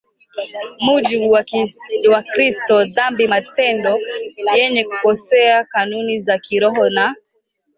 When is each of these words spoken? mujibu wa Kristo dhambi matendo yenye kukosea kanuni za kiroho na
mujibu 0.81 1.29
wa 2.15 2.21
Kristo 2.31 2.85
dhambi 2.85 3.27
matendo 3.27 3.97
yenye 4.55 4.83
kukosea 4.83 5.63
kanuni 5.63 6.19
za 6.21 6.37
kiroho 6.39 6.89
na 6.89 7.15